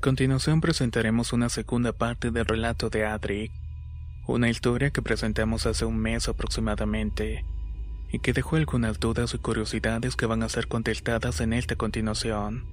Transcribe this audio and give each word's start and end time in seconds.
Continuación 0.00 0.62
presentaremos 0.62 1.32
una 1.32 1.50
segunda 1.50 1.92
parte 1.92 2.30
del 2.30 2.46
relato 2.46 2.88
de 2.88 3.04
Adric, 3.04 3.52
una 4.26 4.48
historia 4.48 4.90
que 4.90 5.02
presentamos 5.02 5.66
hace 5.66 5.84
un 5.84 5.98
mes 5.98 6.26
aproximadamente 6.28 7.44
y 8.10 8.18
que 8.18 8.32
dejó 8.32 8.56
algunas 8.56 8.98
dudas 8.98 9.34
y 9.34 9.38
curiosidades 9.38 10.16
que 10.16 10.26
van 10.26 10.42
a 10.42 10.48
ser 10.48 10.68
contestadas 10.68 11.40
en 11.40 11.52
esta 11.52 11.76
continuación. 11.76 12.64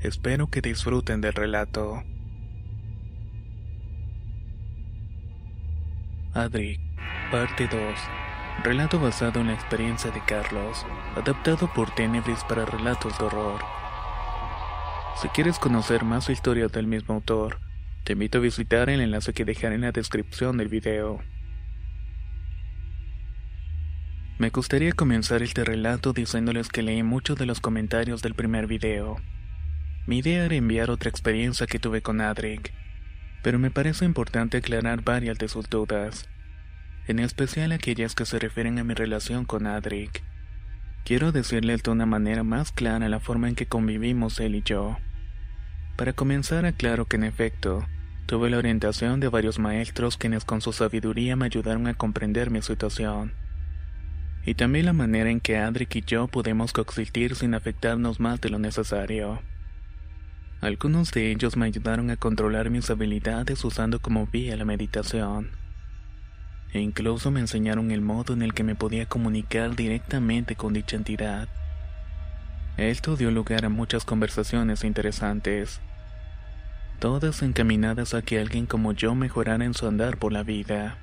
Espero 0.00 0.48
que 0.48 0.62
disfruten 0.62 1.20
del 1.20 1.34
relato. 1.34 2.02
Adric, 6.32 6.80
parte 7.30 7.68
2. 7.68 7.80
Relato 8.64 8.98
basado 8.98 9.40
en 9.40 9.48
la 9.48 9.54
experiencia 9.54 10.10
de 10.10 10.22
Carlos, 10.26 10.86
adaptado 11.14 11.70
por 11.72 11.94
Tenebris 11.94 12.42
para 12.44 12.64
relatos 12.64 13.18
de 13.18 13.24
horror. 13.26 13.85
Si 15.20 15.28
quieres 15.28 15.58
conocer 15.58 16.04
más 16.04 16.28
historias 16.28 16.70
del 16.72 16.86
mismo 16.86 17.14
autor, 17.14 17.58
te 18.04 18.12
invito 18.12 18.36
a 18.36 18.42
visitar 18.42 18.90
el 18.90 19.00
enlace 19.00 19.32
que 19.32 19.46
dejaré 19.46 19.76
en 19.76 19.80
la 19.80 19.92
descripción 19.92 20.58
del 20.58 20.68
video. 20.68 21.22
Me 24.38 24.50
gustaría 24.50 24.92
comenzar 24.92 25.42
este 25.42 25.64
relato 25.64 26.12
diciéndoles 26.12 26.68
que 26.68 26.82
leí 26.82 27.02
muchos 27.02 27.38
de 27.38 27.46
los 27.46 27.60
comentarios 27.60 28.20
del 28.20 28.34
primer 28.34 28.66
video. 28.66 29.16
Mi 30.06 30.18
idea 30.18 30.44
era 30.44 30.54
enviar 30.54 30.90
otra 30.90 31.08
experiencia 31.08 31.66
que 31.66 31.78
tuve 31.78 32.02
con 32.02 32.20
Adric, 32.20 32.74
pero 33.42 33.58
me 33.58 33.70
parece 33.70 34.04
importante 34.04 34.58
aclarar 34.58 35.02
varias 35.02 35.38
de 35.38 35.48
sus 35.48 35.70
dudas, 35.70 36.28
en 37.08 37.20
especial 37.20 37.72
aquellas 37.72 38.14
que 38.14 38.26
se 38.26 38.38
refieren 38.38 38.78
a 38.78 38.84
mi 38.84 38.92
relación 38.92 39.46
con 39.46 39.66
Adric. 39.66 40.22
Quiero 41.06 41.30
decirles 41.30 41.84
de 41.84 41.92
una 41.92 42.04
manera 42.04 42.42
más 42.42 42.72
clara 42.72 43.08
la 43.08 43.20
forma 43.20 43.48
en 43.48 43.54
que 43.54 43.66
convivimos 43.66 44.40
él 44.40 44.56
y 44.56 44.62
yo. 44.62 44.96
Para 45.94 46.14
comenzar, 46.14 46.66
aclaro 46.66 47.04
que 47.04 47.14
en 47.14 47.22
efecto, 47.22 47.86
tuve 48.26 48.50
la 48.50 48.58
orientación 48.58 49.20
de 49.20 49.28
varios 49.28 49.60
maestros 49.60 50.16
quienes 50.16 50.44
con 50.44 50.60
su 50.60 50.72
sabiduría 50.72 51.36
me 51.36 51.46
ayudaron 51.46 51.86
a 51.86 51.94
comprender 51.94 52.50
mi 52.50 52.60
situación. 52.60 53.34
Y 54.44 54.54
también 54.54 54.86
la 54.86 54.92
manera 54.92 55.30
en 55.30 55.38
que 55.38 55.58
Adric 55.58 55.94
y 55.94 56.02
yo 56.02 56.26
pudimos 56.26 56.72
coexistir 56.72 57.36
sin 57.36 57.54
afectarnos 57.54 58.18
más 58.18 58.40
de 58.40 58.50
lo 58.50 58.58
necesario. 58.58 59.40
Algunos 60.60 61.12
de 61.12 61.30
ellos 61.30 61.56
me 61.56 61.66
ayudaron 61.66 62.10
a 62.10 62.16
controlar 62.16 62.68
mis 62.68 62.90
habilidades 62.90 63.64
usando 63.64 64.00
como 64.00 64.26
vía 64.26 64.56
la 64.56 64.64
meditación. 64.64 65.50
E 66.72 66.80
incluso 66.80 67.30
me 67.30 67.40
enseñaron 67.40 67.90
el 67.90 68.00
modo 68.00 68.32
en 68.32 68.42
el 68.42 68.54
que 68.54 68.64
me 68.64 68.74
podía 68.74 69.06
comunicar 69.06 69.76
directamente 69.76 70.56
con 70.56 70.72
dicha 70.72 70.96
entidad. 70.96 71.48
Esto 72.76 73.16
dio 73.16 73.30
lugar 73.30 73.64
a 73.64 73.70
muchas 73.70 74.04
conversaciones 74.04 74.84
interesantes, 74.84 75.80
todas 76.98 77.42
encaminadas 77.42 78.12
a 78.12 78.22
que 78.22 78.38
alguien 78.38 78.66
como 78.66 78.92
yo 78.92 79.14
mejorara 79.14 79.64
en 79.64 79.72
su 79.72 79.86
andar 79.86 80.18
por 80.18 80.32
la 80.32 80.42
vida. 80.42 80.98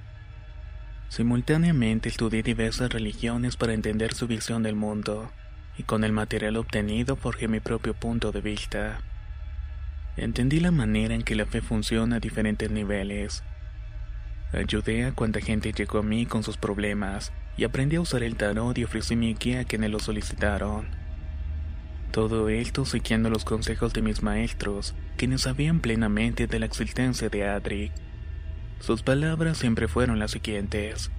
Simultáneamente 1.10 2.10
estudié 2.10 2.44
diversas 2.44 2.92
religiones 2.92 3.56
para 3.56 3.74
entender 3.74 4.14
su 4.14 4.28
visión 4.28 4.64
del 4.64 4.76
mundo, 4.76 5.32
y 5.78 5.84
con 5.84 6.04
el 6.04 6.12
material 6.12 6.58
obtenido 6.58 7.16
forjé 7.16 7.48
mi 7.48 7.60
propio 7.60 7.94
punto 7.94 8.32
de 8.32 8.42
vista. 8.42 9.02
Entendí 10.16 10.60
la 10.60 10.72
manera 10.72 11.16
en 11.16 11.24
que 11.24 11.36
la 11.36 11.46
fe 11.46 11.62
funciona 11.62 12.18
a 12.18 12.20
diferentes 12.20 12.70
niveles. 12.70 13.44
Ayudé 14.54 15.06
a 15.06 15.12
cuanta 15.12 15.42
gente 15.42 15.74
llegó 15.74 15.98
a 15.98 16.04
mí 16.04 16.28
con 16.28 16.44
sus 16.44 16.58
problemas, 16.58 17.32
y 17.58 17.64
aprendí 17.64 17.96
a 17.96 18.02
usar 18.02 18.22
el 18.22 18.36
tarot 18.36 18.78
y 18.78 18.84
ofrecí 18.84 19.16
mi 19.16 19.34
guía 19.34 19.62
a 19.62 19.66
quienes 19.66 19.90
lo 19.90 20.00
solicitaron. 20.00 20.88
Todo 22.12 22.48
esto 22.50 22.86
siguiendo 22.86 23.32
los 23.32 23.46
consejos 23.46 23.94
de 23.94 24.04
mis 24.04 24.22
maestros, 24.22 24.94
quienes 25.18 25.42
sabían 25.42 25.80
plenamente 25.80 26.46
de 26.46 26.60
la 26.60 26.68
existencia 26.68 27.30
de 27.30 27.50
Adric. 27.50 27.92
Sus 28.80 29.02
palabras 29.02 29.58
siempre 29.58 29.88
fueron 29.88 30.20
las 30.20 30.30
siguientes. 30.30 31.10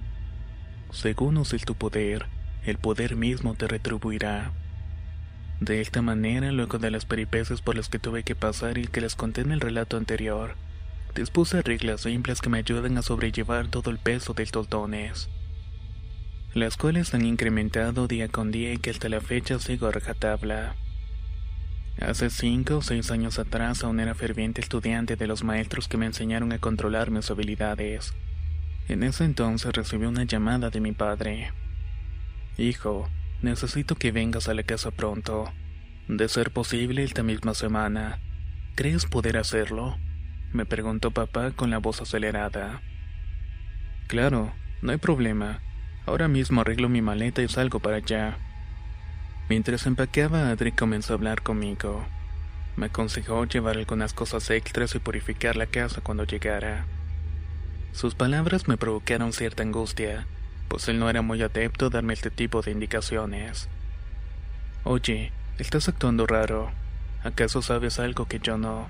Según 0.91 1.35
uses 1.35 1.65
tu 1.65 1.75
poder, 1.75 2.27
el 2.63 2.77
poder 2.77 3.17
mismo 3.17 3.55
te 3.55 3.67
retribuirá. 3.67 4.53
De 5.59 5.81
esta 5.81 6.01
manera, 6.01 6.53
luego 6.53 6.77
de 6.77 6.91
las 6.91 7.05
peripecias 7.05 7.61
por 7.61 7.75
las 7.75 7.89
que 7.89 7.99
tuve 7.99 8.23
que 8.23 8.35
pasar 8.35 8.77
y 8.77 8.87
que 8.87 9.01
les 9.01 9.15
conté 9.15 9.41
en 9.41 9.51
el 9.51 9.59
relato 9.59 9.97
anterior, 9.97 10.55
dispuse 11.15 11.61
reglas 11.63 12.01
simples 12.01 12.41
que 12.41 12.49
me 12.49 12.59
ayudan 12.59 12.97
a 12.97 13.01
sobrellevar 13.01 13.69
todo 13.69 13.89
el 13.89 13.97
peso 13.97 14.33
del 14.33 14.51
toltones 14.51 15.29
las 16.55 16.77
cuales 16.77 17.13
han 17.13 17.25
incrementado 17.25 18.07
día 18.07 18.29
con 18.29 18.49
día 18.49 18.71
y 18.73 18.77
que 18.77 18.89
hasta 18.89 19.09
la 19.09 19.19
fecha 19.19 19.59
sigo 19.59 19.87
a 19.87 19.91
rajatabla. 19.91 20.75
Hace 21.99 22.29
cinco 22.29 22.77
o 22.77 22.81
seis 22.81 23.11
años 23.11 23.39
atrás 23.39 23.83
aún 23.83 23.99
era 23.99 24.15
ferviente 24.15 24.61
estudiante 24.61 25.17
de 25.17 25.27
los 25.27 25.43
maestros 25.43 25.89
que 25.89 25.97
me 25.97 26.05
enseñaron 26.05 26.53
a 26.53 26.59
controlar 26.59 27.11
mis 27.11 27.29
habilidades. 27.29 28.13
En 28.87 29.03
ese 29.03 29.25
entonces 29.25 29.73
recibí 29.73 30.05
una 30.05 30.23
llamada 30.23 30.69
de 30.69 30.79
mi 30.79 30.93
padre. 30.93 31.51
Hijo, 32.57 33.09
necesito 33.41 33.95
que 33.95 34.13
vengas 34.13 34.47
a 34.47 34.53
la 34.53 34.63
casa 34.63 34.91
pronto. 34.91 35.51
De 36.07 36.29
ser 36.29 36.51
posible 36.51 37.03
esta 37.03 37.21
misma 37.21 37.53
semana. 37.53 38.21
¿Crees 38.75 39.05
poder 39.05 39.37
hacerlo? 39.37 39.97
Me 40.53 40.65
preguntó 40.65 41.11
papá 41.11 41.51
con 41.51 41.69
la 41.69 41.79
voz 41.79 42.01
acelerada. 42.01 42.81
Claro, 44.07 44.53
no 44.81 44.91
hay 44.91 44.97
problema. 44.97 45.59
Ahora 46.05 46.27
mismo 46.27 46.61
arreglo 46.61 46.89
mi 46.89 47.01
maleta 47.01 47.41
y 47.41 47.47
salgo 47.47 47.79
para 47.79 47.97
allá. 47.97 48.37
Mientras 49.49 49.85
empaqueaba, 49.85 50.49
Adri 50.49 50.71
comenzó 50.71 51.13
a 51.13 51.17
hablar 51.17 51.41
conmigo. 51.41 52.05
Me 52.75 52.87
aconsejó 52.87 53.45
llevar 53.45 53.77
algunas 53.77 54.13
cosas 54.13 54.49
extras 54.49 54.95
y 54.95 54.99
purificar 54.99 55.55
la 55.55 55.65
casa 55.65 56.01
cuando 56.01 56.25
llegara. 56.25 56.85
Sus 57.91 58.15
palabras 58.15 58.67
me 58.67 58.75
provocaron 58.75 59.33
cierta 59.33 59.63
angustia, 59.63 60.27
pues 60.67 60.87
él 60.89 60.99
no 60.99 61.09
era 61.09 61.21
muy 61.21 61.41
adepto 61.41 61.85
a 61.85 61.89
darme 61.89 62.13
este 62.13 62.29
tipo 62.29 62.61
de 62.61 62.71
indicaciones. 62.71 63.69
Oye, 64.83 65.31
estás 65.57 65.87
actuando 65.87 66.27
raro. 66.27 66.71
¿Acaso 67.23 67.61
sabes 67.61 67.99
algo 67.99 68.27
que 68.27 68.39
yo 68.39 68.57
no? 68.57 68.87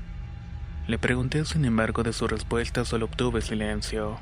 Le 0.88 1.00
pregunté, 1.00 1.44
sin 1.46 1.66
embargo, 1.66 2.04
de 2.04 2.14
su 2.14 2.28
respuesta 2.28 2.86
solo 2.86 3.06
obtuve 3.06 3.42
silencio. 3.42 4.20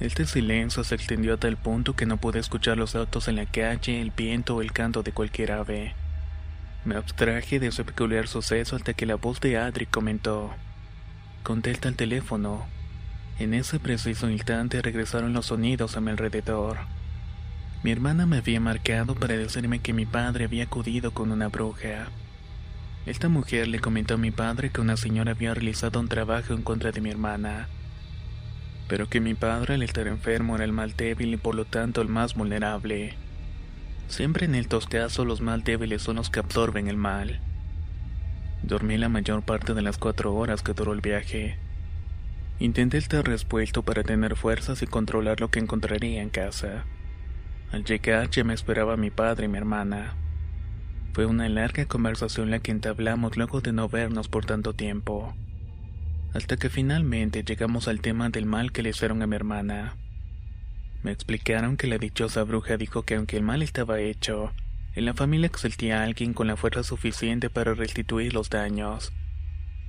Este 0.00 0.26
silencio 0.26 0.82
se 0.82 0.96
extendió 0.96 1.34
a 1.34 1.36
tal 1.36 1.56
punto 1.56 1.94
que 1.94 2.06
no 2.06 2.16
pude 2.16 2.40
escuchar 2.40 2.76
los 2.76 2.96
autos 2.96 3.28
en 3.28 3.36
la 3.36 3.46
calle, 3.46 4.00
el 4.00 4.10
viento 4.10 4.56
o 4.56 4.62
el 4.62 4.72
canto 4.72 5.04
de 5.04 5.12
cualquier 5.12 5.52
ave. 5.52 5.94
Me 6.84 6.96
abstraje 6.96 7.60
de 7.60 7.68
ese 7.68 7.84
peculiar 7.84 8.26
suceso 8.26 8.74
hasta 8.74 8.94
que 8.94 9.06
la 9.06 9.14
voz 9.14 9.40
de 9.40 9.58
Adri 9.58 9.86
comentó: 9.86 10.50
Contesta 11.44 11.88
el 11.88 11.94
teléfono. 11.94 12.66
En 13.38 13.54
ese 13.54 13.78
preciso 13.78 14.28
instante 14.28 14.82
regresaron 14.82 15.32
los 15.34 15.46
sonidos 15.46 15.96
a 15.96 16.00
mi 16.00 16.10
alrededor. 16.10 16.78
Mi 17.84 17.92
hermana 17.92 18.26
me 18.26 18.38
había 18.38 18.60
marcado 18.60 19.14
para 19.14 19.36
decirme 19.36 19.78
que 19.78 19.92
mi 19.92 20.04
padre 20.04 20.46
había 20.46 20.64
acudido 20.64 21.12
con 21.12 21.30
una 21.30 21.48
bruja. 21.48 22.08
Esta 23.06 23.28
mujer 23.28 23.68
le 23.68 23.80
comentó 23.80 24.14
a 24.14 24.18
mi 24.18 24.30
padre 24.30 24.70
que 24.70 24.80
una 24.80 24.96
señora 24.96 25.32
había 25.32 25.54
realizado 25.54 26.00
un 26.00 26.08
trabajo 26.08 26.54
en 26.54 26.62
contra 26.62 26.92
de 26.92 27.00
mi 27.00 27.10
hermana 27.10 27.68
pero 28.90 29.08
que 29.08 29.20
mi 29.20 29.34
padre 29.34 29.74
al 29.74 29.84
estar 29.84 30.08
enfermo 30.08 30.56
era 30.56 30.64
el 30.64 30.72
mal 30.72 30.96
débil 30.96 31.32
y 31.32 31.36
por 31.36 31.54
lo 31.54 31.64
tanto 31.64 32.02
el 32.02 32.08
más 32.08 32.34
vulnerable. 32.34 33.14
Siempre 34.08 34.46
en 34.46 34.56
estos 34.56 34.88
casos 34.88 35.24
los 35.24 35.40
más 35.40 35.62
débiles 35.62 36.02
son 36.02 36.16
los 36.16 36.28
que 36.28 36.40
absorben 36.40 36.88
el 36.88 36.96
mal. 36.96 37.38
Dormí 38.64 38.98
la 38.98 39.08
mayor 39.08 39.42
parte 39.42 39.74
de 39.74 39.82
las 39.82 39.96
cuatro 39.96 40.34
horas 40.34 40.62
que 40.62 40.72
duró 40.72 40.92
el 40.92 41.02
viaje. 41.02 41.56
Intenté 42.58 42.98
estar 42.98 43.24
respuesto 43.24 43.84
para 43.84 44.02
tener 44.02 44.34
fuerzas 44.34 44.82
y 44.82 44.88
controlar 44.88 45.40
lo 45.40 45.52
que 45.52 45.60
encontraría 45.60 46.20
en 46.20 46.28
casa. 46.28 46.84
Al 47.70 47.84
llegar 47.84 48.28
ya 48.30 48.42
me 48.42 48.54
esperaba 48.54 48.96
mi 48.96 49.12
padre 49.12 49.44
y 49.44 49.48
mi 49.48 49.58
hermana. 49.58 50.16
Fue 51.12 51.26
una 51.26 51.48
larga 51.48 51.86
conversación 51.86 52.50
la 52.50 52.60
que 52.60 52.70
entablamos 52.70 53.36
luego 53.36 53.60
de 53.60 53.72
no 53.72 53.88
vernos 53.88 54.28
por 54.28 54.46
tanto 54.46 54.74
tiempo. 54.74 55.34
Hasta 56.34 56.56
que 56.56 56.70
finalmente 56.70 57.42
llegamos 57.42 57.88
al 57.88 58.00
tema 58.00 58.30
del 58.30 58.46
mal 58.46 58.70
que 58.70 58.82
le 58.82 58.90
hicieron 58.90 59.20
a 59.22 59.26
mi 59.26 59.34
hermana. 59.34 59.96
Me 61.02 61.10
explicaron 61.10 61.76
que 61.76 61.88
la 61.88 61.98
dichosa 61.98 62.44
bruja 62.44 62.76
dijo 62.76 63.02
que 63.02 63.16
aunque 63.16 63.36
el 63.36 63.42
mal 63.42 63.62
estaba 63.62 64.00
hecho, 64.00 64.52
en 64.94 65.04
la 65.04 65.14
familia 65.14 65.46
existía 65.46 66.04
alguien 66.04 66.32
con 66.32 66.46
la 66.46 66.56
fuerza 66.56 66.84
suficiente 66.84 67.50
para 67.50 67.74
restituir 67.74 68.32
los 68.32 68.48
daños. 68.48 69.12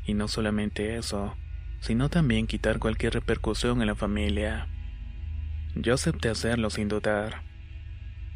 Y 0.08 0.16
no 0.16 0.28
solamente 0.28 0.98
eso, 0.98 1.36
sino 1.82 2.10
también 2.10 2.48
quitar 2.48 2.80
cualquier 2.80 3.14
repercusión 3.14 3.82
en 3.82 3.88
la 3.88 3.96
familia. 3.96 4.68
Yo 5.76 5.94
acepté 5.94 6.30
hacerlo 6.30 6.72
sin 6.72 6.88
dudar. 6.88 7.51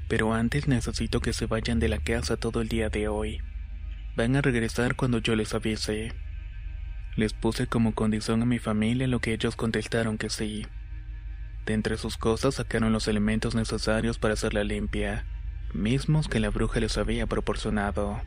Pero 0.07 0.33
antes 0.33 0.67
necesito 0.67 1.19
que 1.19 1.33
se 1.33 1.47
vayan 1.47 1.79
de 1.79 1.89
la 1.89 1.97
casa 1.97 2.37
todo 2.37 2.61
el 2.61 2.67
día 2.67 2.89
de 2.89 3.07
hoy. 3.07 3.41
Van 4.15 4.35
a 4.35 4.41
regresar 4.41 4.95
cuando 4.95 5.17
yo 5.17 5.35
les 5.35 5.53
avise. 5.53 6.13
Les 7.15 7.33
puse 7.33 7.67
como 7.67 7.95
condición 7.95 8.41
a 8.41 8.45
mi 8.45 8.59
familia 8.59 9.07
lo 9.07 9.19
que 9.19 9.33
ellos 9.33 9.55
contestaron 9.55 10.17
que 10.17 10.29
sí. 10.29 10.65
De 11.65 11.73
entre 11.73 11.97
sus 11.97 12.17
cosas 12.17 12.55
sacaron 12.55 12.93
los 12.93 13.07
elementos 13.07 13.55
necesarios 13.55 14.19
para 14.19 14.35
hacerla 14.35 14.63
limpia, 14.63 15.25
mismos 15.73 16.27
que 16.27 16.39
la 16.39 16.49
bruja 16.49 16.79
les 16.79 16.97
había 16.97 17.25
proporcionado. 17.25 18.21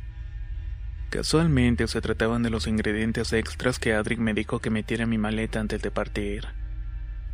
Casualmente 1.11 1.87
se 1.87 2.01
trataban 2.01 2.43
de 2.43 2.51
los 2.51 2.67
ingredientes 2.67 3.33
extras 3.33 3.79
que 3.79 3.95
Adric 3.95 4.19
me 4.19 4.35
dijo 4.35 4.59
que 4.61 4.71
metiera 4.71 5.05
en 5.05 5.11
mi 5.11 5.19
maleta 5.19 5.61
antes 5.61 5.81
de 5.81 5.91
partir. 5.91 6.49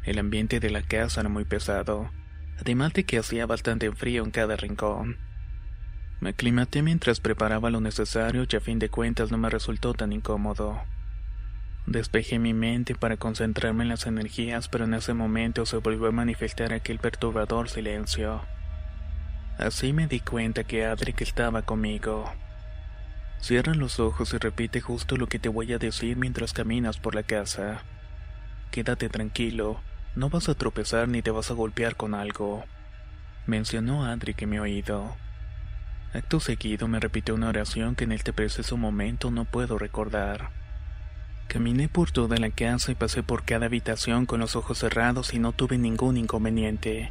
El 0.05 0.19
ambiente 0.19 0.61
de 0.61 0.71
la 0.71 0.83
casa 0.83 1.21
era 1.21 1.31
muy 1.31 1.45
pesado, 1.45 2.11
además 2.61 2.93
de 2.93 3.05
que 3.05 3.19
hacía 3.19 3.47
bastante 3.47 3.91
frío 3.93 4.25
en 4.25 4.31
cada 4.31 4.57
rincón. 4.57 5.19
Me 6.21 6.31
aclimaté 6.31 6.83
mientras 6.83 7.21
preparaba 7.21 7.71
lo 7.71 7.81
necesario 7.81 8.47
y 8.49 8.57
a 8.57 8.61
fin 8.61 8.79
de 8.79 8.89
cuentas 8.89 9.31
no 9.31 9.39
me 9.39 9.51
resultó 9.51 9.95
tan 9.95 10.13
incómodo. 10.13 10.81
Despejé 11.87 12.39
mi 12.39 12.55
mente 12.55 12.95
para 12.95 13.19
concentrarme 13.19 13.83
en 13.83 13.91
las 13.91 14.07
energías, 14.07 14.69
pero 14.69 14.85
en 14.85 14.95
ese 14.95 15.13
momento 15.13 15.67
se 15.67 15.77
volvió 15.77 16.09
a 16.09 16.13
manifestar 16.13 16.73
aquel 16.73 16.99
perturbador 16.99 17.69
silencio. 17.69 18.41
Así 19.59 19.93
me 19.93 20.07
di 20.07 20.21
cuenta 20.21 20.65
que 20.65 20.87
Adric 20.87 21.21
estaba 21.21 21.63
conmigo. 21.63 22.33
Cierra 23.39 23.75
los 23.75 24.01
ojos 24.01 24.33
y 24.33 24.39
repite 24.39 24.81
justo 24.81 25.19
lo 25.19 25.27
que 25.27 25.39
te 25.39 25.51
voy 25.51 25.75
a 25.75 25.79
decir 25.79 26.17
mientras 26.17 26.55
caminas 26.55 26.99
por 26.99 27.15
la 27.15 27.23
casa. 27.23 27.83
Quédate 28.71 29.11
tranquilo, 29.11 29.81
no 30.17 30.31
vas 30.31 30.49
a 30.49 30.55
tropezar 30.55 31.09
ni 31.09 31.23
te 31.23 31.31
vas 31.31 31.51
a 31.51 31.55
golpear 31.55 31.97
con 31.97 32.15
algo. 32.15 32.65
Mencionó 33.47 34.05
Adri 34.05 34.35
que 34.35 34.47
me 34.47 34.61
oído. 34.61 35.17
Acto 36.13 36.39
seguido 36.39 36.87
me 36.87 37.01
repitió 37.01 37.35
una 37.35 37.49
oración 37.49 37.97
que 37.97 38.05
en 38.05 38.13
este 38.13 38.33
preciso 38.33 38.77
momento 38.77 39.31
no 39.31 39.45
puedo 39.45 39.79
recordar. 39.79 40.51
Caminé 41.49 41.89
por 41.89 42.11
toda 42.11 42.37
la 42.37 42.51
casa 42.51 42.93
y 42.93 42.95
pasé 42.95 43.23
por 43.23 43.45
cada 43.45 43.67
habitación 43.67 44.25
con 44.25 44.41
los 44.41 44.57
ojos 44.57 44.79
cerrados 44.79 45.35
y 45.35 45.39
no 45.39 45.53
tuve 45.53 45.77
ningún 45.77 46.17
inconveniente. 46.17 47.11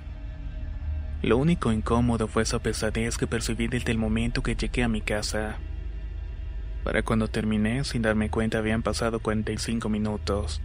Lo 1.21 1.37
único 1.37 1.71
incómodo 1.71 2.27
fue 2.27 2.43
esa 2.43 2.59
pesadez 2.59 3.17
que 3.17 3.27
percibí 3.27 3.67
desde 3.67 3.91
el 3.91 3.97
momento 3.97 4.41
que 4.41 4.55
llegué 4.55 4.83
a 4.83 4.89
mi 4.89 5.01
casa. 5.01 5.57
Para 6.83 7.03
cuando 7.03 7.29
terminé, 7.29 7.83
sin 7.83 8.01
darme 8.01 8.29
cuenta, 8.29 8.57
habían 8.57 8.81
pasado 8.81 9.19
45 9.19 9.87
minutos. 9.87 10.61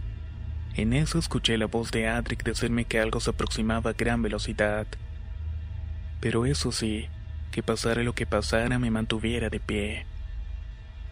En 0.75 0.93
eso 0.93 1.19
escuché 1.19 1.57
la 1.57 1.65
voz 1.65 1.91
de 1.91 2.07
Adric 2.07 2.43
decirme 2.43 2.85
que 2.85 2.99
algo 2.99 3.19
se 3.19 3.31
aproximaba 3.31 3.91
a 3.91 3.93
gran 3.93 4.21
velocidad. 4.21 4.87
Pero 6.19 6.45
eso 6.45 6.71
sí, 6.71 7.07
que 7.51 7.63
pasara 7.63 8.03
lo 8.03 8.13
que 8.13 8.25
pasara 8.25 8.79
me 8.79 8.91
mantuviera 8.91 9.49
de 9.49 9.59
pie. 9.59 10.05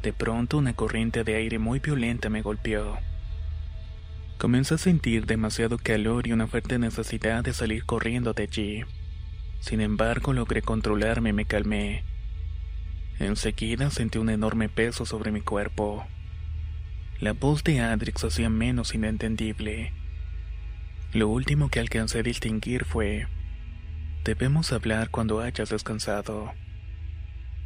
De 0.04 0.14
pronto 0.14 0.58
una 0.58 0.74
corriente 0.74 1.24
de 1.24 1.36
aire 1.36 1.60
muy 1.60 1.80
violenta 1.80 2.30
me 2.30 2.42
golpeó. 2.42 2.98
Comencé 4.38 4.76
a 4.76 4.78
sentir 4.78 5.26
demasiado 5.26 5.80
calor 5.80 6.28
y 6.28 6.32
una 6.32 6.46
fuerte 6.46 6.78
necesidad 6.78 7.44
de 7.44 7.54
salir 7.54 7.86
corriendo 7.86 8.34
de 8.34 8.44
allí. 8.44 8.84
Sin 9.60 9.82
embargo, 9.82 10.32
logré 10.32 10.62
controlarme 10.62 11.30
y 11.30 11.34
me 11.34 11.46
calmé. 11.46 12.04
Enseguida 13.20 13.90
sentí 13.90 14.20
un 14.20 14.30
enorme 14.30 14.70
peso 14.70 15.06
sobre 15.06 15.32
mi 15.32 15.42
cuerpo. 15.42 16.06
La 17.20 17.34
voz 17.34 17.64
de 17.64 17.80
Adrix 17.80 18.24
hacía 18.24 18.48
menos 18.48 18.94
inentendible. 18.94 19.92
Lo 21.14 21.30
último 21.30 21.70
que 21.70 21.80
alcancé 21.80 22.20
a 22.20 22.24
distinguir 22.24 22.86
fue, 22.86 23.26
debemos 24.24 24.72
hablar 24.72 25.10
cuando 25.10 25.40
hayas 25.40 25.70
descansado. 25.70 26.54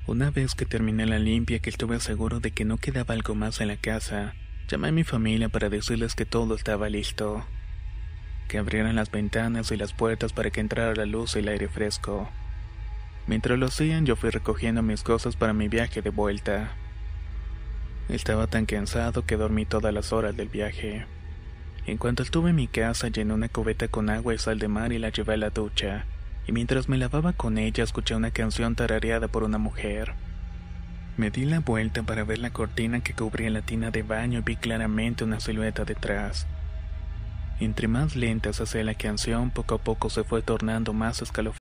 Una 0.07 0.31
vez 0.31 0.55
que 0.55 0.65
terminé 0.65 1.05
la 1.05 1.19
limpia 1.19 1.59
que 1.59 1.69
estuve 1.69 1.99
seguro 1.99 2.39
de 2.39 2.51
que 2.51 2.63
no 2.63 2.77
quedaba 2.77 3.13
algo 3.13 3.35
más 3.35 3.59
en 3.59 3.67
la 3.67 3.75
casa, 3.75 4.35
llamé 4.69 4.87
a 4.87 4.93
mi 4.93 5.03
familia 5.03 5.49
para 5.49 5.67
decirles 5.67 6.15
que 6.15 6.25
todo 6.25 6.55
estaba 6.55 6.87
listo, 6.87 7.45
que 8.47 8.57
abrieran 8.57 8.95
las 8.95 9.11
ventanas 9.11 9.69
y 9.73 9.75
las 9.75 9.91
puertas 9.91 10.31
para 10.31 10.49
que 10.49 10.61
entrara 10.61 10.95
la 10.95 11.05
luz 11.05 11.35
y 11.35 11.39
el 11.39 11.49
aire 11.49 11.67
fresco. 11.67 12.29
Mientras 13.27 13.59
lo 13.59 13.65
hacían, 13.65 14.05
yo 14.05 14.15
fui 14.15 14.29
recogiendo 14.29 14.81
mis 14.81 15.03
cosas 15.03 15.35
para 15.35 15.51
mi 15.51 15.67
viaje 15.67 16.01
de 16.01 16.09
vuelta. 16.09 16.71
Estaba 18.09 18.47
tan 18.47 18.65
cansado 18.65 19.25
que 19.25 19.37
dormí 19.37 19.65
todas 19.65 19.93
las 19.93 20.11
horas 20.11 20.35
del 20.35 20.49
viaje. 20.49 21.05
En 21.85 21.97
cuanto 21.97 22.23
estuve 22.23 22.51
en 22.51 22.55
mi 22.55 22.67
casa, 22.67 23.07
llené 23.07 23.33
una 23.33 23.49
cubeta 23.49 23.87
con 23.87 24.09
agua 24.09 24.33
y 24.33 24.37
sal 24.37 24.59
de 24.59 24.67
mar 24.67 24.93
y 24.93 24.99
la 24.99 25.09
llevé 25.09 25.33
a 25.33 25.37
la 25.37 25.49
ducha, 25.49 26.05
y 26.47 26.51
mientras 26.51 26.89
me 26.89 26.97
lavaba 26.97 27.33
con 27.33 27.57
ella 27.57 27.83
escuché 27.83 28.15
una 28.15 28.31
canción 28.31 28.75
tarareada 28.75 29.27
por 29.27 29.43
una 29.43 29.57
mujer. 29.57 30.13
Me 31.17 31.29
di 31.29 31.45
la 31.45 31.59
vuelta 31.59 32.03
para 32.03 32.23
ver 32.23 32.39
la 32.39 32.51
cortina 32.51 33.01
que 33.01 33.13
cubría 33.13 33.49
la 33.49 33.61
tina 33.61 33.91
de 33.91 34.03
baño 34.03 34.39
y 34.39 34.41
vi 34.43 34.55
claramente 34.55 35.23
una 35.23 35.39
silueta 35.39 35.85
detrás. 35.85 36.47
Entre 37.59 37.87
más 37.87 38.15
lenta 38.15 38.53
se 38.53 38.63
hacía 38.63 38.83
la 38.83 38.95
canción, 38.95 39.51
poco 39.51 39.75
a 39.75 39.77
poco 39.77 40.09
se 40.09 40.23
fue 40.23 40.41
tornando 40.41 40.93
más 40.93 41.21
escalofriante. 41.21 41.60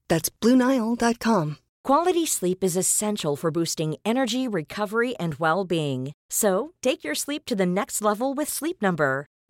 That's 0.11 0.29
BlueNile.com. 0.29 1.57
Quality 1.85 2.25
sleep 2.25 2.65
is 2.65 2.75
essential 2.75 3.37
for 3.37 3.49
boosting 3.49 3.95
energy, 4.03 4.45
recovery, 4.45 5.15
and 5.15 5.35
well 5.35 5.63
being. 5.63 6.11
So 6.29 6.73
take 6.81 7.05
your 7.05 7.15
sleep 7.15 7.45
to 7.45 7.55
the 7.55 7.65
next 7.65 8.01
level 8.01 8.33
with 8.33 8.49
Sleep 8.49 8.81
Number. 8.81 9.25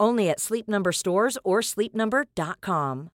Only 0.00 0.28
at 0.28 0.40
Sleep 0.40 0.68
Number 0.68 0.92
stores 0.92 1.38
or 1.44 1.62
sleepnumber.com. 1.62 3.10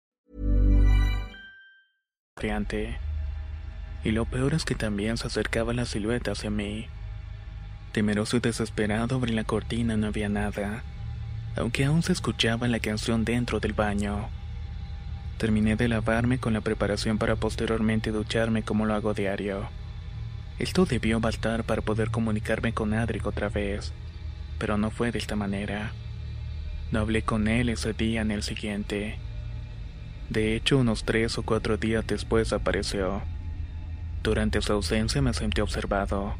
Y 4.04 4.12
lo 4.12 4.26
peor 4.26 4.54
es 4.54 4.64
que 4.64 4.76
también 4.76 5.18
se 5.18 5.28
acercaba 5.28 5.74
la 5.74 5.86
silueta 5.86 6.32
hacia 6.32 6.50
mí. 6.50 6.88
Temeroso 7.92 8.38
y 8.38 8.40
desesperado 8.40 9.16
abrí 9.16 9.34
la 9.34 9.44
cortina, 9.44 9.98
no 9.98 10.08
había 10.08 10.30
nada, 10.30 10.84
aunque 11.58 11.84
aún 11.84 12.02
se 12.02 12.14
escuchaba 12.14 12.68
la 12.70 12.80
canción 12.80 13.26
dentro 13.26 13.60
del 13.60 13.74
baño. 13.74 14.30
Terminé 15.38 15.76
de 15.76 15.90
lavarme 15.90 16.40
con 16.40 16.54
la 16.54 16.62
preparación 16.62 17.18
para 17.18 17.36
posteriormente 17.36 18.12
ducharme 18.12 18.64
como 18.64 18.86
lo 18.86 18.94
hago 18.94 19.14
diario. 19.14 19.68
Esto 20.60 20.86
debió 20.86 21.20
bastar 21.20 21.66
para 21.66 21.82
poder 21.82 22.10
comunicarme 22.10 22.74
con 22.74 22.94
Adric 22.94 23.26
otra 23.26 23.50
vez, 23.50 23.92
pero 24.58 24.78
no 24.78 24.92
fue 24.92 25.12
de 25.12 25.20
esta 25.20 25.36
manera. 25.36 25.92
No 26.92 27.00
hablé 27.00 27.22
con 27.22 27.48
él 27.48 27.70
ese 27.70 27.94
día 27.94 28.24
ni 28.24 28.34
el 28.34 28.44
siguiente. 28.44 29.20
De 30.30 30.56
hecho, 30.56 30.78
unos 30.78 31.04
tres 31.04 31.38
o 31.38 31.44
cuatro 31.44 31.78
días 31.78 32.06
después 32.08 32.52
apareció. 32.52 33.22
Durante 34.24 34.62
su 34.62 34.74
ausencia 34.74 35.22
me 35.22 35.34
sentí 35.34 35.62
observado. 35.62 36.36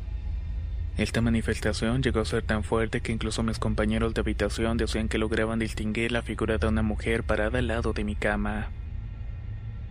Esta 0.98 1.22
manifestación 1.22 2.04
llegó 2.04 2.20
a 2.20 2.26
ser 2.26 2.44
tan 2.44 2.64
fuerte 2.64 3.02
que 3.02 3.12
incluso 3.12 3.42
mis 3.42 3.58
compañeros 3.58 4.14
de 4.14 4.22
habitación 4.22 4.78
decían 4.78 5.08
que 5.08 5.18
lograban 5.18 5.60
distinguir 5.60 6.12
la 6.12 6.24
figura 6.24 6.58
de 6.58 6.68
una 6.68 6.82
mujer 6.82 7.24
parada 7.24 7.60
al 7.60 7.68
lado 7.68 7.94
de 7.94 8.04
mi 8.04 8.16
cama. 8.16 8.70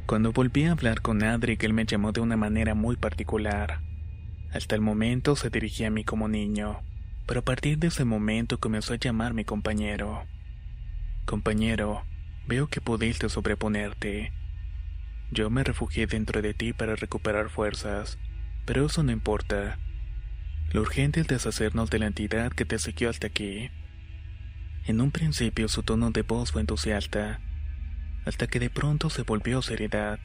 Cuando 0.07 0.33
volví 0.33 0.65
a 0.65 0.73
hablar 0.73 1.01
con 1.01 1.23
Adric, 1.23 1.63
él 1.63 1.73
me 1.73 1.87
llamó 1.87 2.13
de 2.13 2.21
una 2.21 2.37
manera 2.37 2.75
muy 2.75 2.97
particular. 2.97 3.81
Hasta 4.53 4.75
el 4.75 4.81
momento 4.81 5.37
se 5.37 5.51
dirigía 5.51 5.89
a 5.89 5.91
mí 5.91 6.05
como 6.05 6.29
niño, 6.29 6.81
pero 7.27 7.41
a 7.41 7.45
partir 7.45 7.79
de 7.79 7.89
ese 7.89 8.05
momento 8.05 8.59
comenzó 8.59 8.93
a 8.93 8.97
llamarme 8.97 9.45
compañero. 9.45 10.25
Compañero, 11.29 12.07
veo 12.47 12.69
que 12.69 12.81
pudiste 12.81 13.29
sobreponerte. 13.29 14.33
Yo 15.31 15.51
me 15.51 15.63
refugié 15.63 16.07
dentro 16.07 16.41
de 16.41 16.55
ti 16.55 16.73
para 16.73 16.97
recuperar 16.97 17.51
fuerzas, 17.51 18.19
pero 18.65 18.87
eso 18.87 19.03
no 19.03 19.13
importa. 19.13 19.79
Lo 20.73 20.81
urgente 20.81 21.21
es 21.21 21.27
deshacernos 21.27 21.91
de 21.91 21.99
la 21.99 22.07
entidad 22.07 22.51
que 22.51 22.65
te 22.65 22.79
siguió 22.79 23.11
hasta 23.11 23.27
aquí. 23.27 23.71
En 24.87 25.03
un 25.03 25.11
principio 25.11 25.69
su 25.69 25.83
tono 25.83 26.13
de 26.13 26.23
voz 26.23 26.53
fue 26.53 26.63
entusiasta, 26.63 27.43
hasta 28.25 28.47
que 28.47 28.59
de 28.59 28.71
pronto 28.71 29.11
se 29.11 29.23
volvió 29.23 29.61
seriedad. 29.61 30.21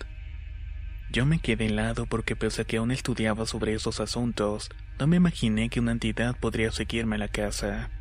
Yo 1.12 1.25
me 1.25 1.39
quedé 1.39 1.65
helado 1.65 2.05
porque 2.05 2.38
pese 2.38 2.62
a 2.62 2.65
que 2.65 2.77
aún 2.77 2.91
estudiaba 2.91 3.45
sobre 3.45 3.74
esos 3.74 4.00
asuntos, 4.00 4.69
no 4.98 5.07
me 5.07 5.17
imaginé 5.17 5.67
que 5.67 5.81
una 5.81 5.91
entidad 5.91 6.39
podría 6.39 6.72
seguirme 6.72 7.17
a 7.17 7.19
la 7.19 7.27
casa. 7.27 7.91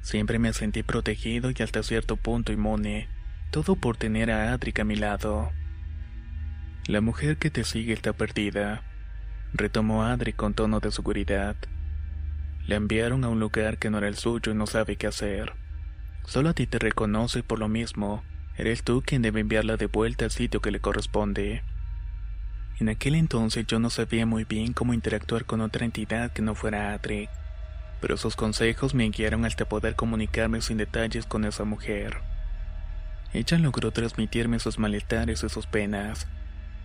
Siempre 0.00 0.38
me 0.38 0.52
sentí 0.52 0.82
protegido 0.82 1.50
y 1.50 1.62
hasta 1.62 1.82
cierto 1.82 2.16
punto 2.16 2.52
inmune, 2.52 3.08
todo 3.50 3.76
por 3.76 3.96
tener 3.96 4.30
a 4.30 4.52
Adric 4.52 4.80
a 4.80 4.84
mi 4.84 4.96
lado. 4.96 5.50
La 6.86 7.00
mujer 7.00 7.36
que 7.36 7.50
te 7.50 7.64
sigue 7.64 7.92
está 7.92 8.12
perdida, 8.12 8.82
retomó 9.52 10.04
Adri 10.04 10.32
con 10.32 10.54
tono 10.54 10.80
de 10.80 10.90
seguridad. 10.90 11.56
Le 12.66 12.76
enviaron 12.76 13.24
a 13.24 13.28
un 13.28 13.40
lugar 13.40 13.78
que 13.78 13.90
no 13.90 13.98
era 13.98 14.08
el 14.08 14.16
suyo 14.16 14.52
y 14.52 14.54
no 14.54 14.66
sabe 14.66 14.96
qué 14.96 15.06
hacer. 15.06 15.54
Solo 16.24 16.50
a 16.50 16.54
ti 16.54 16.66
te 16.66 16.78
reconoce 16.78 17.42
por 17.42 17.58
lo 17.58 17.68
mismo. 17.68 18.22
Eres 18.56 18.82
tú 18.82 19.02
quien 19.04 19.22
debe 19.22 19.40
enviarla 19.40 19.76
de 19.76 19.86
vuelta 19.86 20.26
al 20.26 20.30
sitio 20.30 20.60
que 20.60 20.70
le 20.70 20.80
corresponde. 20.80 21.62
En 22.80 22.88
aquel 22.88 23.14
entonces 23.14 23.66
yo 23.66 23.78
no 23.78 23.90
sabía 23.90 24.26
muy 24.26 24.44
bien 24.44 24.72
cómo 24.72 24.94
interactuar 24.94 25.46
con 25.46 25.60
otra 25.60 25.84
entidad 25.84 26.32
que 26.32 26.42
no 26.42 26.54
fuera 26.54 26.92
Adri, 26.92 27.28
pero 28.00 28.16
sus 28.16 28.36
consejos 28.36 28.94
me 28.94 29.08
guiaron 29.10 29.44
hasta 29.44 29.68
poder 29.68 29.94
comunicarme 29.94 30.60
sin 30.60 30.78
detalles 30.78 31.26
con 31.26 31.44
esa 31.44 31.64
mujer. 31.64 32.18
Ella 33.32 33.58
logró 33.58 33.90
transmitirme 33.90 34.58
sus 34.58 34.78
malestares 34.78 35.42
y 35.42 35.48
sus 35.48 35.66
penas, 35.66 36.26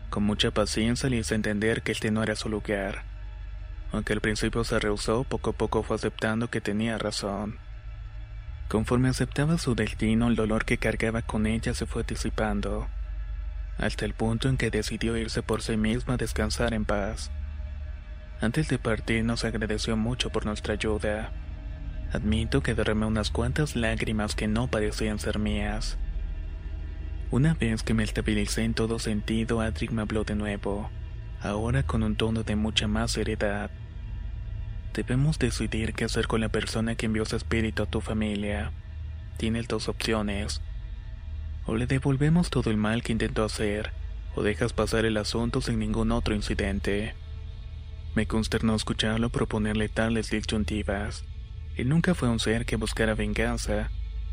con 0.10 0.24
mucha 0.24 0.51
paciencia 0.51 1.10
le 1.10 1.17
hice 1.17 1.36
entender 1.36 1.82
que 1.82 1.91
este 1.91 2.12
no 2.12 2.22
era 2.22 2.36
su 2.36 2.50
lugar. 2.50 3.03
Aunque 3.91 4.13
al 4.13 4.22
principio 4.22 4.63
se 4.63 4.77
rehusó, 4.79 5.24
poco 5.24 5.51
a 5.51 5.53
poco 5.53 5.84
fue 5.84 5.96
aceptando 5.96 6.50
que 6.50 6.62
tenía 6.62 6.98
razón. 6.98 7.58
Conforme 8.67 9.10
aceptaba 9.10 9.58
su 9.58 9.75
destino, 9.75 10.27
el 10.27 10.36
dolor 10.36 10.65
que 10.65 10.77
cargaba 10.77 11.22
con 11.22 11.46
ella 11.46 11.74
se 11.74 11.86
fue 11.86 12.03
disipando, 12.03 12.88
hasta 13.77 14.05
el 14.05 14.13
punto 14.13 14.50
en 14.50 14.58
que 14.58 14.72
decidió 14.72 15.17
irse 15.17 15.43
por 15.43 15.62
sí 15.62 15.77
misma 15.77 16.15
a 16.15 16.17
descansar 16.17 16.74
en 16.74 16.86
paz. 16.86 17.32
Antes 18.43 18.67
de 18.67 18.77
partir 18.77 19.23
nos 19.23 19.45
agradeció 19.45 19.95
mucho 19.95 20.29
por 20.29 20.45
nuestra 20.45 20.73
ayuda. 20.73 21.31
Admito 22.12 22.62
que 22.62 22.75
derramé 22.75 23.05
unas 23.05 23.29
cuantas 23.29 23.77
lágrimas 23.77 24.35
que 24.35 24.50
no 24.50 24.67
parecían 24.67 25.17
ser 25.17 25.39
mías. 25.39 25.97
Una 27.31 27.53
vez 27.53 27.83
que 27.83 27.93
me 27.93 28.03
estabilicé 28.03 28.65
en 28.65 28.73
todo 28.73 29.00
sentido, 29.00 29.62
Adric 29.62 29.91
me 29.91 30.01
habló 30.01 30.25
de 30.25 30.35
nuevo, 30.35 30.89
ahora 31.41 31.83
con 31.83 32.03
un 32.03 32.17
tono 32.17 32.43
de 32.43 32.57
mucha 32.57 32.85
más 32.85 33.13
seriedad. 33.13 33.71
Debemos 34.93 35.39
decidir 35.39 35.93
qué 35.93 36.03
hacer 36.03 36.27
con 36.27 36.41
la 36.41 36.50
persona 36.50 36.95
que 36.95 37.05
envió 37.05 37.23
su 37.23 37.38
espíritu 37.38 37.83
a 37.83 37.85
tu 37.85 38.01
familia. 38.01 38.73
Tienes 39.38 39.69
dos 39.69 39.88
opciones. 39.88 40.59
O 41.65 41.77
le 41.77 41.88
devolvemos 41.88 42.50
todo 42.50 42.71
el 42.71 42.75
mal 42.75 43.03
que 43.03 43.13
intentó 43.13 43.45
hacer, 43.45 43.93
o 44.35 44.43
dejas 44.43 44.73
pasar 44.73 45.05
el 45.05 45.15
asunto 45.15 45.62
sin 45.62 45.79
ningún 45.79 46.12
otro 46.12 46.35
incidente. 46.35 47.15
Me 48.15 48.27
consternó 48.27 48.75
escucharlo 48.75 49.29
proponerle 49.29 49.89
tales 49.89 50.29
disyuntivas. 50.29 51.25
Él 51.75 51.89
nunca 51.89 52.13
fue 52.13 52.29
un 52.29 52.39
ser 52.39 52.65
que 52.65 52.75
buscara 52.75 53.15
venganza, 53.15 53.89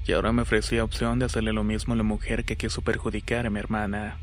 y 0.06 0.12
ahora 0.12 0.32
me 0.32 0.42
ofrecía 0.42 0.84
opción 0.84 1.18
de 1.18 1.24
hacerle 1.24 1.52
lo 1.52 1.64
mismo 1.64 1.94
a 1.94 1.96
la 1.96 2.02
mujer 2.02 2.44
que 2.44 2.56
quiso 2.56 2.82
perjudicar 2.82 3.46
a 3.46 3.50
mi 3.50 3.58
hermana. 3.58 4.18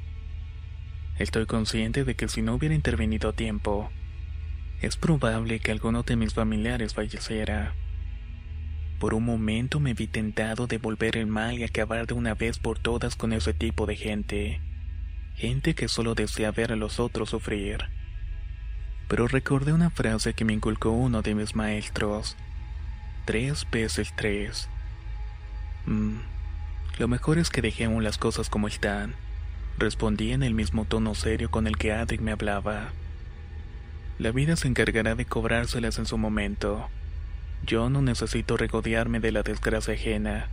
Estoy 1.17 1.47
consciente 1.47 2.03
de 2.03 2.15
que 2.15 2.27
si 2.27 2.43
no 2.43 2.53
hubiera 2.53 2.75
intervenido 2.75 3.29
a 3.29 3.33
tiempo, 3.33 3.89
es 4.81 4.95
probable 4.97 5.59
que 5.59 5.71
alguno 5.71 6.03
de 6.03 6.15
mis 6.15 6.35
familiares 6.35 6.93
falleciera. 6.93 7.73
Por 8.99 9.15
un 9.15 9.25
momento 9.25 9.79
me 9.79 9.95
vi 9.95 10.05
tentado 10.05 10.67
de 10.67 10.77
volver 10.77 11.17
el 11.17 11.25
mal 11.25 11.57
y 11.57 11.63
acabar 11.63 12.05
de 12.05 12.13
una 12.13 12.35
vez 12.35 12.59
por 12.59 12.77
todas 12.77 13.15
con 13.15 13.33
ese 13.33 13.53
tipo 13.53 13.87
de 13.87 13.95
gente. 13.95 14.61
Gente 15.35 15.73
que 15.73 15.87
solo 15.87 16.13
desea 16.13 16.51
ver 16.51 16.71
a 16.71 16.75
los 16.75 16.99
otros 16.99 17.31
sufrir. 17.31 17.96
Pero 19.07 19.27
recordé 19.27 19.73
una 19.73 19.89
frase 19.89 20.33
que 20.33 20.45
me 20.45 20.53
inculcó 20.53 20.91
uno 20.91 21.21
de 21.21 21.35
mis 21.35 21.55
maestros. 21.55 22.35
Tres 23.25 23.65
veces 23.71 24.13
tres. 24.15 24.67
Mm, 25.85 26.17
lo 26.99 27.07
mejor 27.07 27.37
es 27.37 27.49
que 27.49 27.61
dejemos 27.61 28.03
las 28.03 28.17
cosas 28.17 28.49
como 28.49 28.67
están. 28.67 29.15
Respondí 29.77 30.31
en 30.31 30.43
el 30.43 30.53
mismo 30.53 30.85
tono 30.85 31.15
serio 31.15 31.51
con 31.51 31.67
el 31.67 31.77
que 31.77 31.93
Adric 31.93 32.21
me 32.21 32.31
hablaba. 32.31 32.89
La 34.19 34.31
vida 34.31 34.55
se 34.55 34.67
encargará 34.67 35.13
de 35.13 35.25
cobrárselas 35.25 35.99
en 35.99 36.07
su 36.07 36.17
momento. 36.17 36.89
Yo 37.63 37.89
no 37.89 38.01
necesito 38.01 38.57
regodearme 38.57 39.19
de 39.19 39.31
la 39.31 39.43
desgracia 39.43 39.93
ajena. 39.93 40.47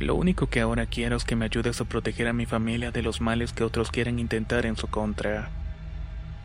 Lo 0.00 0.14
único 0.14 0.48
que 0.48 0.60
ahora 0.60 0.86
quiero 0.86 1.16
es 1.16 1.24
que 1.24 1.36
me 1.36 1.44
ayudes 1.44 1.80
a 1.80 1.84
proteger 1.84 2.26
a 2.26 2.32
mi 2.32 2.46
familia 2.46 2.90
de 2.90 3.02
los 3.02 3.20
males 3.20 3.52
que 3.52 3.62
otros 3.62 3.90
quieren 3.90 4.18
intentar 4.18 4.66
en 4.66 4.76
su 4.76 4.88
contra. 4.88 5.50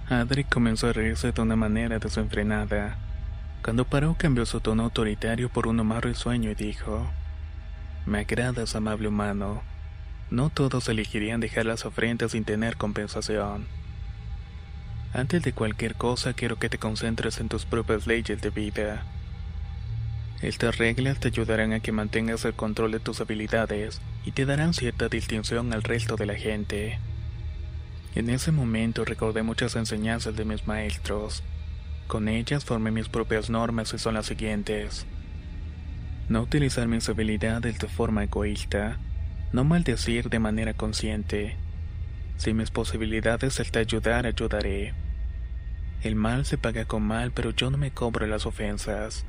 Adric 0.09 0.49
comenzó 0.49 0.87
a 0.87 0.93
reírse 0.93 1.31
de 1.31 1.41
una 1.41 1.55
manera 1.55 1.99
desenfrenada. 1.99 2.97
Cuando 3.63 3.85
paró 3.85 4.15
cambió 4.17 4.43
su 4.47 4.59
tono 4.59 4.83
autoritario 4.83 5.49
por 5.49 5.67
uno 5.67 5.83
más 5.83 6.03
risueño 6.03 6.49
y 6.49 6.55
dijo, 6.55 7.07
me 8.07 8.19
agradas, 8.19 8.75
amable 8.75 9.07
humano. 9.07 9.61
No 10.31 10.49
todos 10.49 10.89
elegirían 10.89 11.39
dejar 11.39 11.67
las 11.67 11.85
ofrendas 11.85 12.31
sin 12.31 12.43
tener 12.43 12.75
compensación. 12.75 13.67
Antes 15.13 15.43
de 15.43 15.53
cualquier 15.53 15.93
cosa 15.93 16.33
quiero 16.33 16.57
que 16.57 16.69
te 16.69 16.79
concentres 16.79 17.39
en 17.39 17.47
tus 17.47 17.65
propias 17.65 18.07
leyes 18.07 18.41
de 18.41 18.49
vida. 18.49 19.03
Estas 20.41 20.79
reglas 20.79 21.19
te 21.19 21.27
ayudarán 21.27 21.73
a 21.73 21.81
que 21.81 21.91
mantengas 21.91 22.45
el 22.45 22.53
control 22.53 22.93
de 22.93 22.99
tus 22.99 23.21
habilidades 23.21 24.01
y 24.25 24.31
te 24.31 24.47
darán 24.47 24.73
cierta 24.73 25.07
distinción 25.07 25.71
al 25.71 25.83
resto 25.83 26.15
de 26.15 26.25
la 26.25 26.35
gente. 26.35 26.97
En 28.15 28.29
ese 28.29 28.51
momento 28.51 29.05
recordé 29.05 29.43
muchas 29.43 29.75
enseñanzas 29.75 30.35
de 30.35 30.45
mis 30.45 30.65
maestros. 30.65 31.43
Con 32.07 32.27
ellas 32.27 32.65
formé 32.65 32.89
mis 32.89 33.07
propias 33.07 33.49
normas 33.49 33.93
y 33.93 33.99
son 33.99 34.15
las 34.15 34.25
siguientes. 34.25 35.05
No 36.27 36.41
utilizar 36.41 36.87
mis 36.87 37.07
habilidades 37.07 37.77
de 37.77 37.87
forma 37.87 38.23
egoísta. 38.23 38.97
No 39.53 39.63
maldecir 39.63 40.29
de 40.29 40.39
manera 40.39 40.73
consciente. 40.73 41.55
Si 42.37 42.53
mis 42.53 42.71
posibilidades 42.71 43.59
es 43.59 43.71
de 43.71 43.79
ayudar, 43.79 44.25
ayudaré. 44.25 44.93
El 46.01 46.15
mal 46.15 46.45
se 46.45 46.57
paga 46.57 46.85
con 46.85 47.03
mal, 47.03 47.31
pero 47.31 47.51
yo 47.51 47.69
no 47.69 47.77
me 47.77 47.91
cobro 47.91 48.25
las 48.25 48.45
ofensas. 48.45 49.25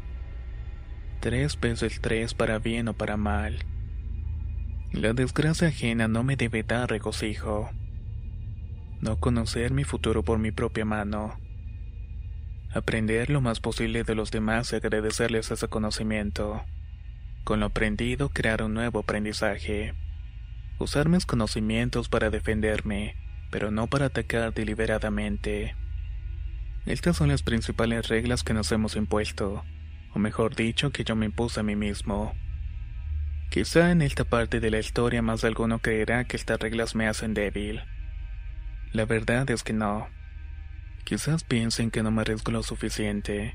Tres 1.20 1.58
veces 1.58 2.00
tres 2.00 2.32
para 2.32 2.58
bien 2.58 2.88
o 2.88 2.94
para 2.94 3.16
mal. 3.16 3.58
La 4.92 5.12
desgracia 5.12 5.68
ajena 5.68 6.08
no 6.08 6.22
me 6.22 6.36
debe 6.36 6.62
dar 6.62 6.88
regocijo. 6.88 7.70
No 9.00 9.18
conocer 9.18 9.72
mi 9.72 9.84
futuro 9.84 10.22
por 10.22 10.38
mi 10.38 10.52
propia 10.52 10.84
mano. 10.84 11.40
Aprender 12.74 13.30
lo 13.30 13.40
más 13.40 13.58
posible 13.58 14.04
de 14.04 14.14
los 14.14 14.30
demás 14.30 14.72
y 14.72 14.76
agradecerles 14.76 15.50
ese 15.50 15.68
conocimiento. 15.68 16.62
Con 17.44 17.60
lo 17.60 17.66
aprendido, 17.66 18.28
crear 18.28 18.62
un 18.62 18.74
nuevo 18.74 19.00
aprendizaje. 19.00 19.94
Usar 20.78 21.08
mis 21.08 21.24
conocimientos 21.24 22.10
para 22.10 22.28
defenderme, 22.28 23.16
pero 23.50 23.70
no 23.70 23.86
para 23.86 24.06
atacar 24.06 24.52
deliberadamente. 24.52 25.74
Estas 26.84 27.16
son 27.16 27.28
las 27.28 27.42
principales 27.42 28.08
reglas 28.08 28.42
que 28.44 28.52
nos 28.52 28.70
hemos 28.70 28.96
impuesto, 28.96 29.64
o 30.14 30.18
mejor 30.18 30.54
dicho, 30.54 30.90
que 30.90 31.04
yo 31.04 31.16
me 31.16 31.26
impuse 31.26 31.60
a 31.60 31.62
mí 31.62 31.74
mismo. 31.74 32.34
Quizá 33.48 33.92
en 33.92 34.02
esta 34.02 34.24
parte 34.24 34.60
de 34.60 34.70
la 34.70 34.78
historia 34.78 35.22
más 35.22 35.42
alguno 35.42 35.78
creerá 35.78 36.24
que 36.24 36.36
estas 36.36 36.60
reglas 36.60 36.94
me 36.94 37.08
hacen 37.08 37.32
débil. 37.32 37.80
La 38.92 39.04
verdad 39.04 39.50
es 39.50 39.62
que 39.62 39.72
no. 39.72 40.08
Quizás 41.04 41.44
piensen 41.44 41.90
que 41.90 42.02
no 42.02 42.10
me 42.10 42.22
arriesgo 42.22 42.52
lo 42.52 42.62
suficiente 42.62 43.54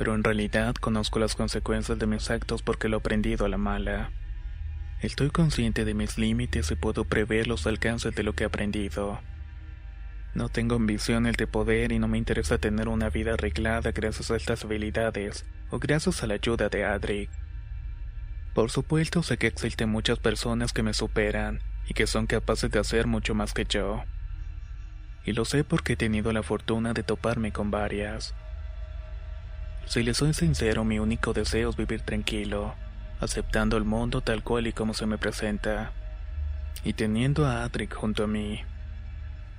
pero 0.00 0.14
en 0.14 0.24
realidad 0.24 0.76
conozco 0.76 1.18
las 1.18 1.34
consecuencias 1.34 1.98
de 1.98 2.06
mis 2.06 2.30
actos 2.30 2.62
porque 2.62 2.88
lo 2.88 2.96
he 2.96 3.00
aprendido 3.00 3.44
a 3.44 3.50
la 3.50 3.58
mala. 3.58 4.10
Estoy 5.02 5.28
consciente 5.28 5.84
de 5.84 5.92
mis 5.92 6.16
límites 6.16 6.70
y 6.70 6.74
puedo 6.74 7.04
prever 7.04 7.46
los 7.46 7.66
alcances 7.66 8.14
de 8.14 8.22
lo 8.22 8.32
que 8.32 8.44
he 8.44 8.46
aprendido. 8.46 9.20
No 10.32 10.48
tengo 10.48 10.76
ambiciones 10.76 11.36
de 11.36 11.46
poder 11.46 11.92
y 11.92 11.98
no 11.98 12.08
me 12.08 12.16
interesa 12.16 12.56
tener 12.56 12.88
una 12.88 13.10
vida 13.10 13.34
arreglada 13.34 13.92
gracias 13.92 14.30
a 14.30 14.36
estas 14.36 14.64
habilidades 14.64 15.44
o 15.68 15.78
gracias 15.78 16.22
a 16.22 16.26
la 16.26 16.34
ayuda 16.36 16.70
de 16.70 16.82
Adric. 16.82 17.28
Por 18.54 18.70
supuesto 18.70 19.22
sé 19.22 19.36
que 19.36 19.48
existen 19.48 19.90
muchas 19.90 20.18
personas 20.18 20.72
que 20.72 20.82
me 20.82 20.94
superan 20.94 21.60
y 21.86 21.92
que 21.92 22.06
son 22.06 22.26
capaces 22.26 22.70
de 22.70 22.78
hacer 22.78 23.06
mucho 23.06 23.34
más 23.34 23.52
que 23.52 23.66
yo. 23.66 24.02
Y 25.24 25.32
lo 25.32 25.44
sé 25.44 25.64
porque 25.64 25.94
he 25.94 25.96
tenido 25.96 26.32
la 26.32 26.42
fortuna 26.42 26.92
de 26.92 27.02
toparme 27.02 27.52
con 27.52 27.70
varias. 27.70 28.34
Si 29.86 30.02
les 30.02 30.16
soy 30.16 30.34
sincero, 30.34 30.84
mi 30.84 30.98
único 30.98 31.32
deseo 31.32 31.70
es 31.70 31.76
vivir 31.76 32.02
tranquilo 32.02 32.74
aceptando 33.20 33.76
el 33.76 33.84
mundo 33.84 34.22
tal 34.22 34.42
cual 34.42 34.66
y 34.66 34.72
como 34.72 34.94
se 34.94 35.06
me 35.06 35.18
presenta, 35.18 35.92
y 36.84 36.94
teniendo 36.94 37.46
a 37.46 37.62
Adric 37.62 37.94
junto 37.94 38.24
a 38.24 38.26
mí. 38.26 38.62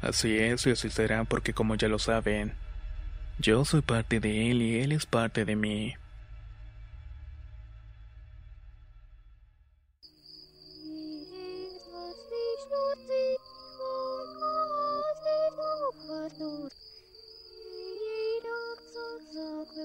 Así 0.02 0.38
es 0.38 0.66
y 0.66 0.72
así 0.72 0.90
será 0.90 1.24
porque 1.26 1.54
como 1.54 1.76
ya 1.76 1.88
lo 1.88 2.00
saben, 2.00 2.54
yo 3.38 3.64
soy 3.66 3.82
parte 3.82 4.20
de 4.20 4.50
él 4.50 4.62
y 4.62 4.80
él 4.80 4.92
es 4.92 5.06
parte 5.06 5.46
de 5.46 5.56
mí. 5.56 5.94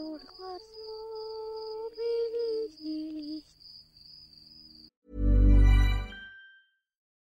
gold 0.07 0.23
was 0.23 0.86